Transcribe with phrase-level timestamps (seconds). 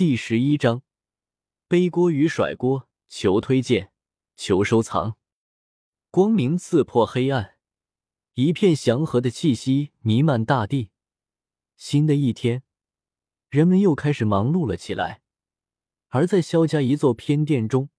[0.00, 0.82] 第十一章，
[1.68, 3.92] 背锅与甩锅，求推荐，
[4.34, 5.18] 求收藏。
[6.10, 7.58] 光明刺破黑暗，
[8.32, 10.88] 一片祥和的气息弥漫大地。
[11.76, 12.62] 新的一天，
[13.50, 15.20] 人们又开始忙碌了起来。
[16.08, 17.90] 而在萧家一座偏殿中，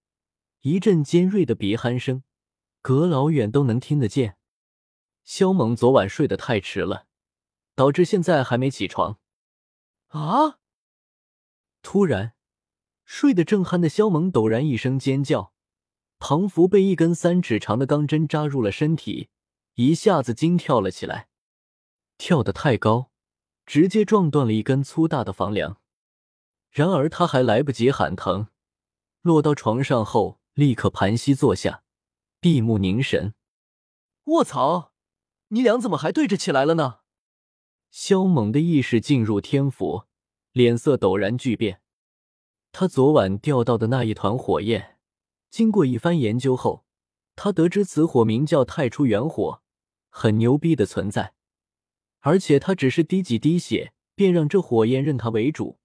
[0.61, 2.23] 一阵尖锐的鼻鼾声，
[2.81, 4.37] 隔老远都能听得见。
[5.23, 7.05] 萧猛昨晚睡得太迟了，
[7.75, 9.19] 导致现在还没起床。
[10.07, 10.60] 啊！
[11.81, 12.33] 突然，
[13.03, 15.53] 睡得正酣的萧猛陡然一声尖叫，
[16.19, 19.29] 庞福被一根三尺长的钢针扎入了身体，
[19.75, 21.27] 一下子惊跳了起来，
[22.17, 23.11] 跳得太高，
[23.65, 25.81] 直接撞断了一根粗大的房梁。
[26.69, 28.47] 然而他还来不及喊疼，
[29.21, 31.83] 落到床上后立刻盘膝坐下，
[32.39, 33.33] 闭目凝神。
[34.25, 34.93] 卧槽！
[35.49, 36.99] 你俩怎么还对着起来了呢？
[37.89, 40.05] 萧猛的意识进入天府。
[40.53, 41.81] 脸色陡然巨变，
[42.73, 44.97] 他昨晚钓到的那一团火焰，
[45.49, 46.83] 经过一番研究后，
[47.37, 49.61] 他得知此火名叫太初元火，
[50.09, 51.33] 很牛逼的存在。
[52.19, 55.79] 而且他只是滴几滴血，便让这火焰认他为主，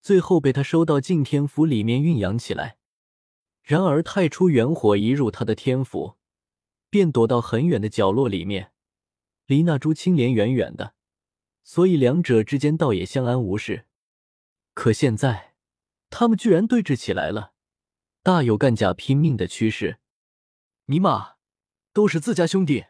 [0.00, 2.78] 最后被他收到净天府里面蕴养起来。
[3.62, 6.14] 然而太初元火一入他的天府，
[6.88, 8.72] 便躲到很远的角落里面，
[9.44, 10.94] 离那株青莲远远的，
[11.62, 13.84] 所以两者之间倒也相安无事。
[14.78, 15.56] 可现在，
[16.08, 17.52] 他们居然对峙起来了，
[18.22, 19.98] 大有干架拼命的趋势。
[20.84, 21.34] 尼玛，
[21.92, 22.84] 都是自家兄弟，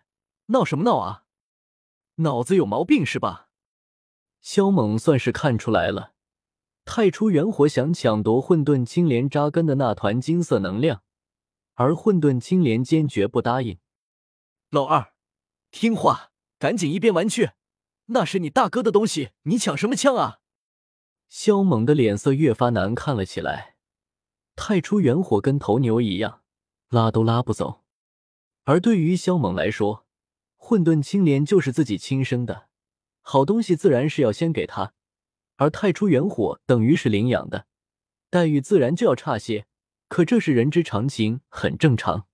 [0.48, 1.24] 闹什么闹啊？
[2.16, 3.48] 脑子有毛病是吧？
[4.42, 6.12] 萧猛算是看出来了，
[6.84, 11.02] 太初元火想抢夺混沌青莲扎根的那团金色能量，
[11.72, 13.78] 而混沌青莲坚决不答应。
[14.68, 15.14] 老二，
[15.70, 17.52] 听话，赶紧一边玩去，
[18.08, 20.40] 那是你大哥的东西，你抢什么抢啊？
[21.28, 23.76] 萧猛的脸色越发难看了起来。
[24.56, 26.42] 太初元火跟头牛一样，
[26.88, 27.84] 拉都拉不走。
[28.64, 30.06] 而对于萧猛来说，
[30.56, 32.68] 混沌青莲就是自己亲生的，
[33.20, 34.94] 好东西自然是要先给他。
[35.56, 37.66] 而太初元火等于是领养的，
[38.30, 39.66] 待遇自然就要差些。
[40.08, 42.26] 可这是人之常情，很正常。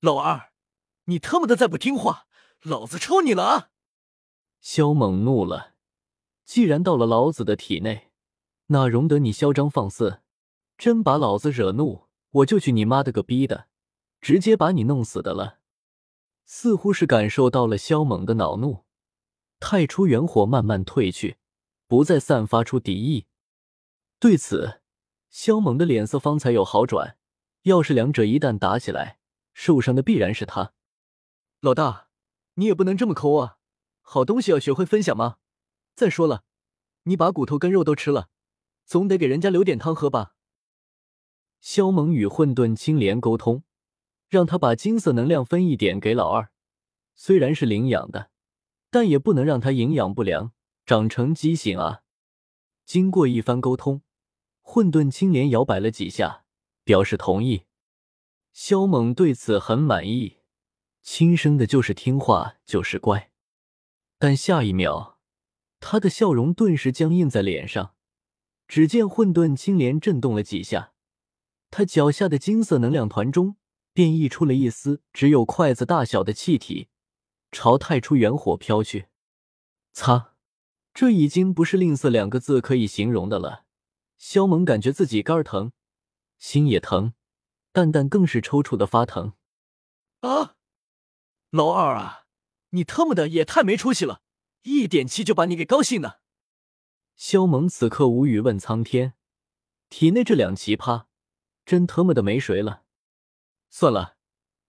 [0.00, 0.50] 老二，
[1.04, 2.26] 你他妈的再不听话，
[2.62, 3.70] 老子抽你了啊！
[4.60, 5.74] 萧猛怒了，
[6.44, 8.07] 既然到了老子的体内。
[8.68, 10.20] 哪容得你嚣张放肆！
[10.76, 13.68] 真把老子惹怒，我就去你妈的个逼的，
[14.20, 15.58] 直接把你弄死的了。
[16.44, 18.84] 似乎是感受到了萧猛的恼怒，
[19.58, 21.38] 太初元火慢慢退去，
[21.86, 23.26] 不再散发出敌意。
[24.18, 24.80] 对此，
[25.30, 27.16] 萧猛的脸色方才有好转。
[27.62, 29.18] 要是两者一旦打起来，
[29.52, 30.72] 受伤的必然是他。
[31.60, 32.08] 老大，
[32.54, 33.58] 你也不能这么抠啊！
[34.02, 35.38] 好东西要学会分享吗？
[35.94, 36.44] 再说了，
[37.04, 38.28] 你把骨头跟肉都吃了。
[38.88, 40.34] 总得给人家留点汤喝吧。
[41.60, 43.62] 肖猛与混沌青莲沟通，
[44.30, 46.50] 让他把金色能量分一点给老二。
[47.14, 48.30] 虽然是领养的，
[48.90, 50.52] 但也不能让他营养不良，
[50.86, 52.00] 长成畸形啊。
[52.86, 54.00] 经过一番沟通，
[54.62, 56.46] 混沌青莲摇摆了几下，
[56.82, 57.64] 表示同意。
[58.54, 60.38] 肖猛对此很满意，
[61.02, 63.30] 亲生的就是听话，就是乖。
[64.18, 65.18] 但下一秒，
[65.78, 67.96] 他的笑容顿时僵硬在脸上。
[68.68, 70.92] 只见混沌青莲震动了几下，
[71.70, 73.56] 他脚下的金色能量团中
[73.94, 76.88] 便溢出了一丝只有筷子大小的气体，
[77.50, 79.06] 朝太初元火飘去。
[79.92, 80.34] 擦，
[80.92, 83.64] 这已经不是吝啬两个字可以形容的了。
[84.18, 85.72] 萧猛感觉自己肝疼，
[86.38, 87.14] 心也疼，
[87.72, 89.32] 蛋蛋更是抽搐的发疼。
[90.20, 90.56] 啊，
[91.50, 92.26] 老二啊，
[92.70, 94.20] 你他妈的也太没出息了，
[94.64, 96.20] 一点气就把你给高兴的。
[97.18, 99.14] 萧猛此刻无语，问苍天
[99.90, 101.06] ：“体内这两奇葩，
[101.66, 102.84] 真他妈的没谁了。
[103.68, 104.16] 算了，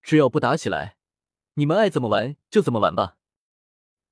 [0.02, 0.98] 只要不打起来，
[1.54, 3.18] 你们爱怎么玩就怎么玩吧。”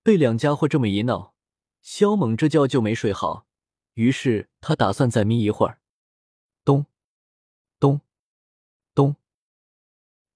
[0.03, 1.33] 被两家伙这么一闹，
[1.81, 3.47] 萧猛这觉就没睡好。
[3.95, 5.81] 于是他打算再眯一会儿。
[6.63, 6.85] 咚，
[7.79, 8.01] 咚，
[8.93, 9.15] 咚。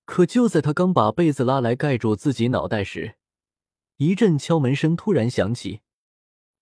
[0.06, 3.18] 可就在他刚把被子拉来盖住自己脑袋时，
[3.98, 5.82] 一阵敲门声突然响起：“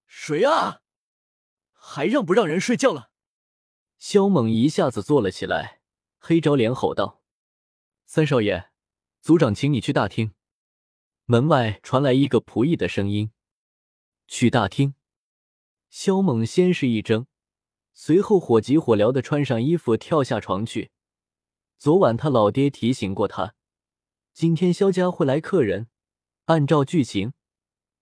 [0.06, 0.81] 谁啊？”
[1.91, 3.09] 还让不让人睡觉了？
[3.97, 5.81] 萧猛一下子坐了起来，
[6.19, 7.24] 黑着脸吼道
[8.06, 8.69] ：“三少爷，
[9.21, 10.33] 族长请你去大厅。”
[11.25, 13.31] 门外传来一个仆役的声音
[14.27, 14.94] ：“去大厅。”
[15.89, 17.25] 萧猛先是一怔，
[17.92, 20.92] 随后火急火燎的穿上衣服，跳下床去。
[21.80, 23.56] 昨晚他老爹提醒过他，
[24.31, 25.88] 今天萧家会来客人。
[26.45, 27.33] 按照剧情，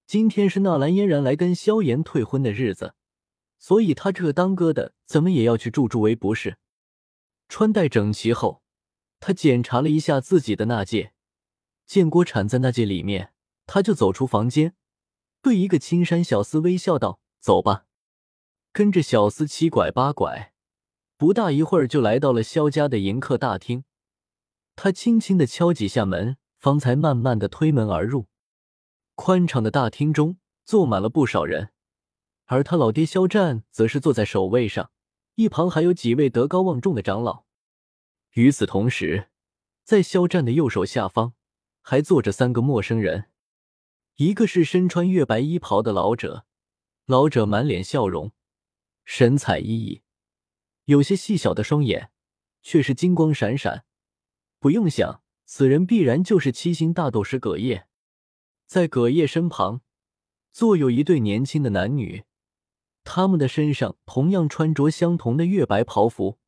[0.06, 2.96] 今天是纳兰嫣然来跟萧炎退婚的日子。
[3.60, 6.58] 所以他这个当哥的怎么也要去助助威不是？
[7.50, 8.62] 穿戴整齐后，
[9.20, 11.14] 他检查了一下自己的纳戒，
[11.86, 13.34] 见锅铲在纳戒里面，
[13.66, 14.76] 他就走出房间，
[15.42, 17.86] 对一个青山小厮微笑道：“走吧。”
[18.74, 20.54] 跟着小厮七拐八拐，
[21.18, 23.86] 不大一会儿就来到了萧家的迎客大厅。
[24.76, 28.28] 他轻轻的敲几下门，方才慢慢的推门而入。
[29.16, 31.72] 宽敞的大厅中坐满了不少人，
[32.48, 34.92] 而他老爹萧战则是坐在首位上，
[35.36, 37.46] 一旁还有几位德高望重的长老。
[38.34, 39.30] 与此同时，
[39.84, 41.34] 在萧战的右手下方
[41.82, 43.30] 还坐着三个陌生人，
[44.16, 46.46] 一个是身穿月白衣袍的老者，
[47.06, 48.32] 老者满脸笑容，
[49.04, 50.02] 神采奕奕，
[50.86, 52.12] 有些细小的双眼
[52.62, 53.86] 却是金光闪闪。
[54.60, 57.88] 不用想，此人必然就是七星大斗师葛叶。
[58.66, 59.82] 在葛叶身旁，
[60.52, 62.24] 坐有一对年轻的男女，
[63.10, 66.40] 他们的身上同样穿着相同的月白袍服。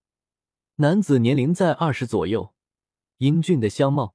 [0.76, 2.54] 男子年龄在二十左右，
[3.20, 4.14] 英俊的相貌，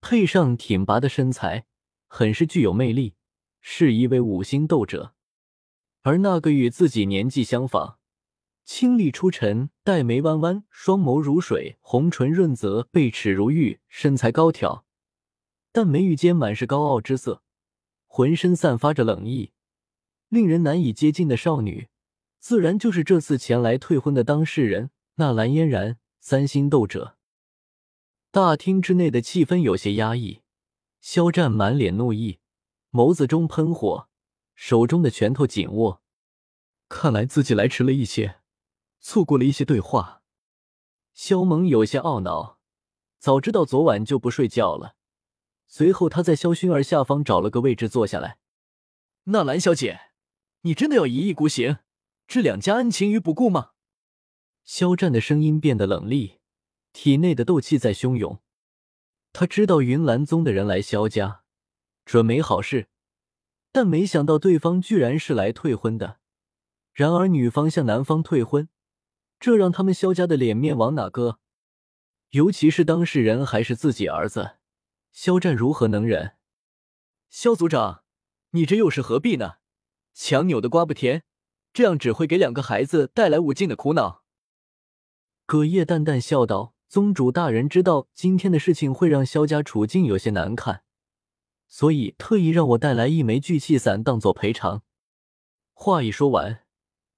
[0.00, 1.66] 配上挺拔的身材，
[2.08, 3.14] 很是具有魅力，
[3.60, 5.14] 是一位五星斗者。
[6.00, 7.98] 而那个与自己年纪相仿。
[8.64, 14.86] 清丽出尘，黛眉弯弯，双眸如水，红唇润泽，背齿如玉，身材高挑，
[15.72, 17.42] 但眉宇间满是高傲之色，
[18.06, 19.52] 浑身散发着冷意，
[20.36, 21.88] 令人难以接近的少女，
[22.38, 27.16] 自然就是这次前来退婚的当事人纳兰嫣然，三星斗者。
[28.30, 30.42] 大厅之内的气氛有些压抑，
[31.00, 32.38] 肖战满脸怒意，
[32.90, 34.10] 眸子中喷火，
[34.54, 36.02] 手中的拳头紧握，
[36.90, 38.40] 看来自己来迟了一些。
[39.00, 40.20] 错过了一些对话，
[41.14, 42.58] 肖萌有些懊恼。
[43.18, 44.96] 早知道昨晚就不睡觉了。
[45.66, 48.36] 随后，他在萧薰儿下方找了个位置坐下来。
[49.28, 50.05] 纳兰小姐，
[50.66, 51.78] 你真的要一意孤行，
[52.26, 53.70] 置两家恩情于不顾吗？
[54.64, 56.40] 肖战的声音变得冷厉，
[56.92, 58.40] 体内的斗气在汹涌。
[59.32, 61.44] 他知道云岚宗的人来萧家，
[62.04, 62.88] 准没好事，
[63.70, 66.18] 但没想到对方居然是来退婚的。
[66.92, 68.68] 然而，女方向男方退婚。
[69.38, 71.38] 这让他们萧家的脸面往哪搁？
[72.30, 74.56] 尤其是当事人还是自己儿子，
[75.12, 76.36] 肖战如何能忍？
[77.30, 78.02] 肖族长，
[78.50, 79.58] 你这又是何必呢？
[80.18, 81.24] 强扭的瓜不甜，
[81.74, 84.22] 这样只会给两个孩子带来无尽的苦恼。
[85.44, 90.82] 葛叶淡淡笑道：“宗主大人知道今天的事情会让萧家处境有些难看，
[91.68, 94.82] 所以特意让我带来一枚聚气伞当做赔偿。”
[95.74, 96.62] 话一说完。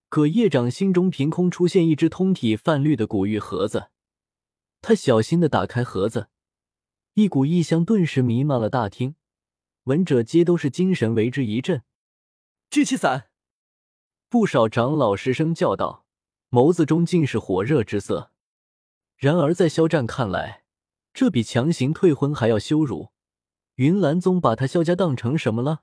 [0.08, 3.90] 葛叶长心中凭空出现一只通体泛绿的古玉盒子，
[4.80, 6.28] 他小心的打开盒子，
[7.14, 9.14] 一股异香顿时弥漫了大厅，
[9.84, 11.82] 闻者皆都是精神为之一振。
[12.70, 13.30] 聚气散，
[14.28, 16.04] 不少长老失声叫道，
[16.50, 18.30] 眸子中尽是火热之色。
[19.16, 20.64] 然而在肖战看来，
[21.14, 23.10] 这比强行退婚还要羞辱。
[23.76, 25.82] 云岚宗把他萧家当成什么了？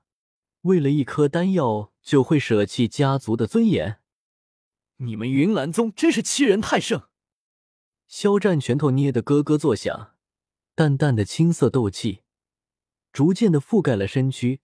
[0.62, 4.02] 为了一颗丹药就会舍弃家族的尊严？
[4.98, 7.02] 你们云岚宗真是欺人太甚！
[8.08, 10.14] 肖战拳头捏得咯咯作响，
[10.76, 12.22] 淡淡的青色斗气
[13.12, 14.62] 逐渐的覆盖了身躯，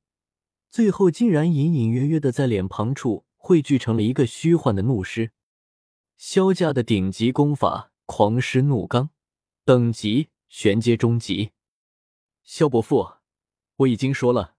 [0.71, 5.31] 最后竟然隐隐约约的在脸庞处汇聚成了一个虚幻的怒狮。
[6.15, 9.09] 萧家的顶级功法狂狮怒罡，
[9.65, 11.51] 等级玄阶中级。
[12.43, 13.15] 萧伯父，
[13.75, 14.55] 我已经说了，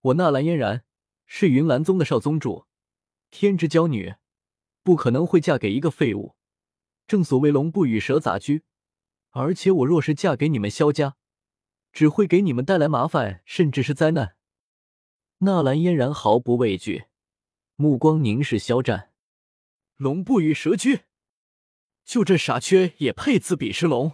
[0.00, 0.84] 我纳兰嫣然
[1.26, 2.64] 是云岚宗的少宗主，
[3.30, 4.14] 天之娇女。
[4.82, 6.34] 不可能会嫁给一个废物，
[7.06, 8.64] 正所谓龙不与蛇杂居。
[9.30, 11.16] 而且我若是嫁给你们萧家，
[11.92, 14.36] 只会给你们带来麻烦，甚至是灾难。
[15.44, 17.06] 纳兰嫣然毫不畏惧，
[17.74, 19.10] 目光凝视肖战。
[19.96, 21.00] 龙不与蛇居，
[22.04, 24.12] 就这傻缺也配自比是龙？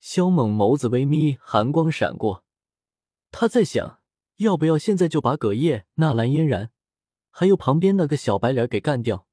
[0.00, 2.44] 萧猛眸子微眯，寒光闪过。
[3.30, 4.00] 他在想，
[4.38, 6.72] 要不要现在就把葛叶、纳兰嫣然，
[7.30, 9.28] 还有旁边那个小白脸给干掉？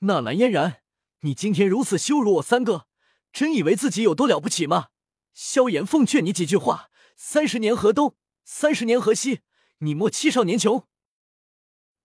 [0.00, 0.82] 纳兰嫣然，
[1.20, 2.88] 你今天如此羞辱我三哥，
[3.32, 4.88] 真以为自己有多了不起吗？
[5.32, 9.42] 萧炎奉劝你几句话：三十年河东，三十年河西，
[9.78, 10.88] 你莫欺少年穷。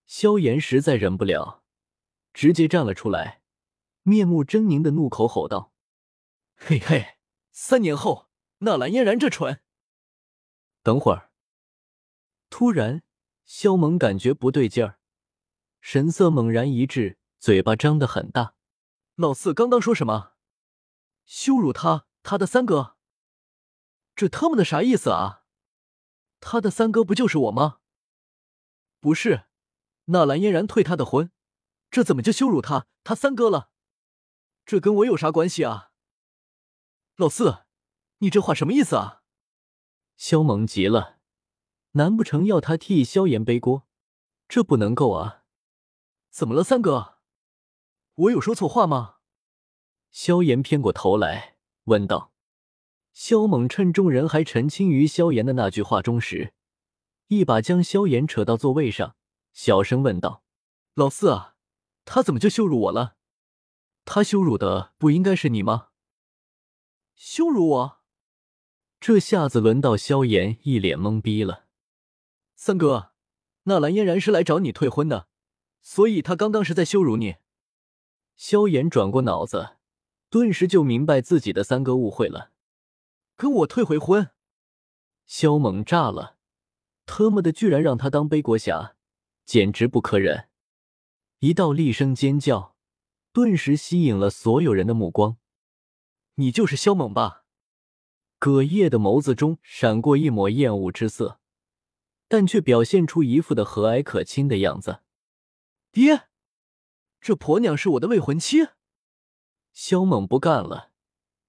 [0.06, 1.64] 萧炎实在忍不了，
[2.34, 3.42] 直接站了出来，
[4.04, 5.74] 面目狰狞的怒口吼道
[6.56, 7.18] ：“嘿嘿，
[7.52, 9.62] 三年后，纳兰嫣然这蠢。”
[10.84, 11.32] 等会儿，
[12.50, 13.04] 突然，
[13.46, 15.00] 萧猛感觉不对劲儿，
[15.82, 17.18] 神色猛然一滞。
[17.40, 18.56] 嘴巴张得很大，
[19.16, 20.32] 老四刚刚说什么？
[21.26, 22.96] 羞辱他，他的三哥？
[24.16, 25.43] 这他妈的啥意思啊？
[26.46, 27.80] 他的三哥不就是我吗？
[29.00, 29.46] 不是，
[30.06, 31.32] 纳兰嫣然退他的婚，
[31.90, 33.72] 这怎么就羞辱他他三哥了？
[34.66, 35.92] 这跟我有啥关系啊？
[37.16, 37.66] 老四，
[38.18, 39.24] 你这话什么意思啊？
[40.18, 41.20] 萧猛急了，
[41.92, 43.88] 难不成要他替萧炎背锅？
[44.50, 45.46] 这不能够啊！
[46.30, 47.20] 怎么了，三哥？
[48.16, 49.20] 我有说错话吗？
[50.12, 52.33] 萧炎偏过头来问道。
[53.14, 56.54] 萧猛趁众人还沉浸于萧炎的那句话中时，
[57.28, 59.16] 一把将萧炎扯到座位上，
[59.54, 60.44] 小声问道
[60.96, 61.56] ：“老四啊，
[62.06, 63.16] 他怎么就羞辱我了？
[64.04, 65.90] 他羞辱的不应该是你吗？”
[67.14, 67.98] 羞辱我？
[69.00, 71.66] 这下子轮到萧炎一脸懵逼了。
[72.56, 73.12] 三哥，
[73.64, 75.28] 那蓝嫣然是来找你退婚的，
[75.82, 77.36] 所以他刚刚是在羞辱你。
[78.36, 79.76] 萧炎转过脑子，
[80.32, 82.53] 顿时就明白自己的三哥误会了。
[83.44, 84.30] 跟我退回婚？
[85.26, 86.38] 萧猛炸了，
[87.06, 88.96] 特么的，居然让他当背锅侠，
[89.44, 90.48] 简直不可忍！
[91.40, 92.78] 一道厉声尖叫，
[93.34, 95.36] 顿时吸引了所有人的目光。
[96.36, 97.44] 你就是萧猛吧？
[98.40, 101.42] 葛叶的眸子中闪过一抹厌恶之色，
[102.30, 105.02] 但却表现出一副的和蔼可亲的样子。
[105.92, 106.30] 爹，
[107.20, 108.70] 这婆娘是我的未婚妻。
[109.74, 110.93] 萧猛不干了。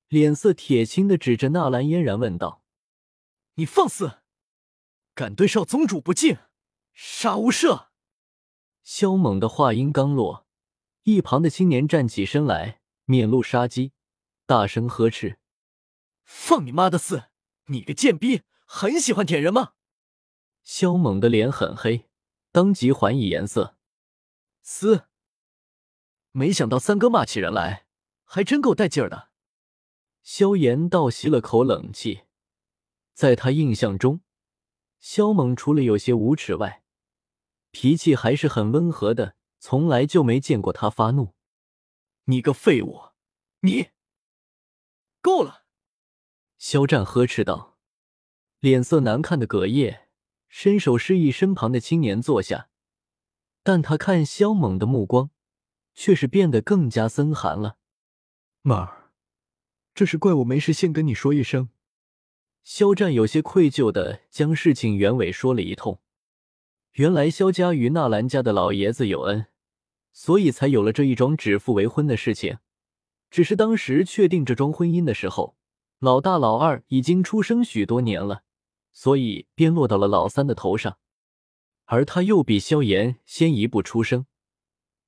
[0.09, 2.63] 脸色铁青的指着纳兰嫣然问道
[3.55, 4.19] ：“你放肆，
[5.15, 6.39] 敢对少宗主不敬，
[6.93, 7.89] 杀无赦！”
[8.85, 10.47] 萧猛的话音刚落，
[11.03, 13.93] 一旁的青年站起身来，面露杀机，
[14.47, 15.39] 大声呵斥
[16.25, 17.25] ：“放你妈的肆！
[17.67, 19.73] 你个贱逼，很喜欢舔人吗？”
[20.63, 22.09] 萧猛的脸很黑，
[22.53, 23.77] 当即还以颜色
[24.63, 25.09] ：“嘶！
[26.33, 27.87] 没想到三哥骂起人来，
[28.25, 29.31] 还真够带劲儿的。”
[30.25, 32.23] 萧炎倒吸了口冷气，
[33.13, 34.23] 在他印象中，
[34.99, 36.83] 萧猛除了有些无耻外，
[37.71, 41.35] 脾气还是很温和的，从来就没见过他发怒。
[42.25, 43.11] 你个废物，
[43.61, 43.91] 你
[45.21, 45.67] 够了！
[46.57, 47.77] 肖战呵斥道。
[48.61, 50.09] 脸色难看的葛叶
[50.49, 52.71] 伸手示意身旁的青年坐下，
[53.63, 55.29] 但他看萧猛的目光
[55.93, 57.77] 却是变得更加森寒了。
[58.63, 59.04] 妹儿。
[59.95, 61.69] 这是怪我没事先跟你说一声。
[62.65, 66.01] 肖战有些愧疚的将事情原委说了一通。
[66.95, 69.47] 原来肖家与纳兰家的老爷子有恩，
[70.13, 72.59] 所以才有了这一桩指腹为婚的事情。
[73.31, 75.57] 只是当时确定这桩婚姻的时候，
[76.01, 78.43] 老大老二已经出生许多年了，
[78.93, 80.99] 所以便落到了老三的头上。
[81.85, 84.27] 而他又比萧炎先一步出生，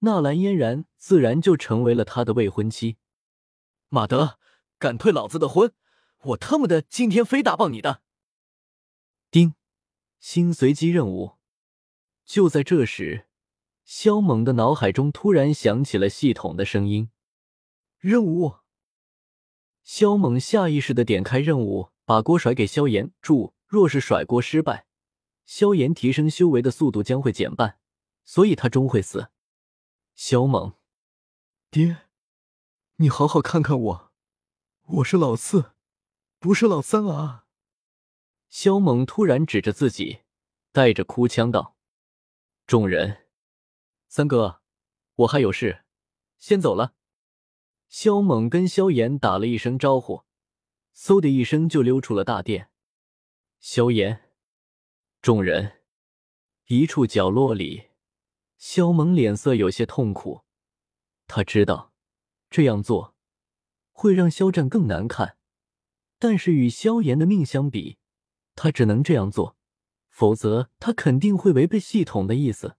[0.01, 2.99] 纳兰嫣然自然就成为了他的未婚妻。
[3.89, 4.39] 马德。
[4.79, 5.73] 敢退老子的婚，
[6.23, 8.03] 我特么的今天非打爆你的！
[9.31, 9.55] 丁，
[10.19, 11.37] 新随机任务。
[12.25, 13.27] 就在这时，
[13.85, 17.11] 萧猛的脑海中突然响起了系统的声音
[17.99, 18.57] ：“任务。”
[19.83, 23.13] 萧猛下意识的点开任务，把锅甩给萧炎。
[23.23, 24.87] 注：若是甩锅失败，
[25.45, 27.79] 萧炎提升修为的速度将会减半，
[28.25, 29.31] 所以他终会死。
[30.17, 30.75] 萧猛，
[31.71, 31.99] 爹，
[32.97, 34.06] 你好好看看我。
[34.89, 35.73] 我是老四，
[36.39, 37.47] 不是老三啊！
[38.49, 40.21] 萧猛突然指着自己，
[40.71, 41.77] 带着哭腔道
[42.69, 43.27] ：“众人，
[44.07, 44.63] 三哥，
[45.17, 45.85] 我还有事，
[46.39, 46.95] 先走了。”
[47.91, 50.23] 萧猛跟萧炎打了一声招呼，
[50.95, 52.71] 嗖的一声就溜出了大殿。
[53.59, 54.31] 萧炎，
[55.21, 55.83] 众人，
[56.67, 57.89] 一处角落里，
[58.57, 60.45] 萧猛脸色有些痛苦，
[61.27, 61.93] 他知道
[62.49, 63.16] 这样做。
[63.97, 65.39] 会让肖战更难看，
[66.19, 67.97] 但是与萧炎的命相比，
[68.55, 69.57] 他只能这样做，
[70.11, 72.77] 否则他肯定会违背系统的意思，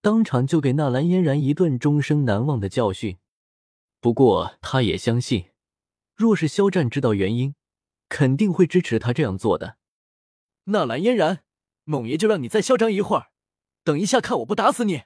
[0.00, 3.18] 当场就给纳兰嫣然一顿终生难忘的教训。
[4.00, 5.50] 不过他也相信，
[6.14, 7.54] 若是肖战知道原因，
[8.08, 9.76] 肯定会支持他这样做的。
[10.64, 11.44] 纳兰嫣然，
[11.84, 13.26] 猛爷就让你再嚣张一会儿，
[13.84, 15.02] 等一下看我不打死你！